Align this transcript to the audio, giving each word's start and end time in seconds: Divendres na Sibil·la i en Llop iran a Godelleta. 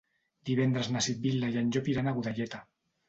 Divendres 0.49 0.89
na 0.95 1.03
Sibil·la 1.07 1.51
i 1.53 1.59
en 1.63 1.69
Llop 1.77 1.91
iran 1.93 2.09
a 2.09 2.15
Godelleta. 2.17 2.63